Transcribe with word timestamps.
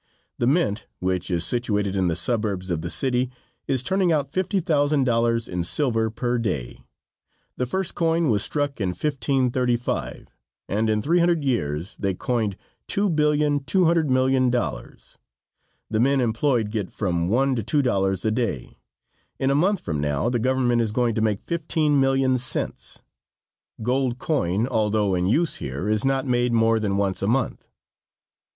The 0.39 0.47
mint, 0.47 0.87
which 0.97 1.29
is 1.29 1.45
situated 1.45 1.95
in 1.95 2.07
the 2.07 2.15
suburbs 2.15 2.71
of 2.71 2.81
the 2.81 2.89
city, 2.89 3.29
is 3.67 3.83
turning 3.83 4.11
out 4.11 4.27
fifty 4.31 4.59
thousand 4.59 5.03
dollars 5.03 5.47
in 5.47 5.63
silver 5.63 6.09
per 6.09 6.39
day. 6.39 6.79
The 7.57 7.67
first 7.67 7.93
coin 7.93 8.23
struck 8.39 8.79
was 8.79 8.83
in 8.83 8.89
1535, 8.93 10.25
and 10.67 10.89
in 10.89 11.03
three 11.03 11.19
hundred 11.19 11.43
years 11.43 11.95
they 11.99 12.15
coined 12.15 12.57
$2,200,000,000. 12.87 15.17
The 15.91 15.99
men 15.99 16.19
employed 16.19 16.71
get 16.71 16.91
from 16.91 17.27
one 17.29 17.55
to 17.55 17.61
two 17.61 17.83
dollars 17.83 18.25
a 18.25 18.31
day. 18.31 18.79
In 19.37 19.51
a 19.51 19.55
month 19.55 19.81
from 19.81 20.01
now 20.01 20.29
the 20.31 20.39
government 20.39 20.81
is 20.81 20.91
going 20.91 21.13
to 21.13 21.21
make 21.21 21.43
fifteen 21.43 21.99
million 21.99 22.39
cents. 22.39 23.03
Gold 23.83 24.17
coin, 24.17 24.65
although 24.65 25.13
in 25.13 25.27
use 25.27 25.57
here, 25.57 25.87
is 25.87 26.03
not 26.03 26.25
made 26.25 26.53
more 26.53 26.79
than 26.79 26.97
once 26.97 27.21
a 27.21 27.27
month. 27.27 27.69